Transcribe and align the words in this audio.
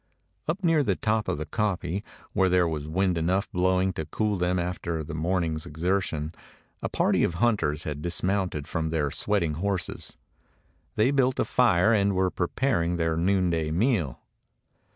Up 0.47 0.63
near 0.63 0.81
the 0.81 0.95
top 0.95 1.27
of 1.27 1.37
the 1.37 1.45
kopje, 1.45 2.01
where 2.33 2.49
there 2.49 2.67
was 2.67 2.87
wind 2.87 3.19
enough 3.19 3.47
blowing 3.51 3.93
to 3.93 4.05
cool 4.07 4.35
them 4.35 4.57
after 4.57 5.03
the 5.03 5.13
morning's 5.13 5.67
exertion, 5.67 6.33
a 6.81 6.89
party 6.89 7.23
of 7.23 7.35
hunters 7.35 7.83
had 7.83 8.01
dismounted 8.01 8.67
from 8.67 8.89
their 8.89 9.11
sweating 9.11 9.53
horses. 9.61 10.17
They 10.95 11.11
built 11.11 11.39
a 11.39 11.45
fire, 11.45 11.93
and 11.93 12.15
were 12.15 12.31
preparing 12.31 12.95
their 12.95 13.15
noonday 13.15 13.69
meal. 13.69 14.19